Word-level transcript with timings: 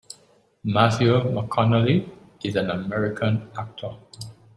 Matthew 0.63 1.09
McConaughey 1.11 2.09
is 2.43 2.55
an 2.55 2.71
American 2.71 3.51
actor. 3.55 3.97